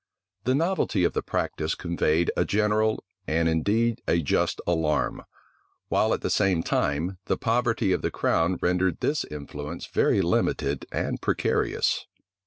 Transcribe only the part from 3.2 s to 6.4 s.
and indeed a just alarm; while, at the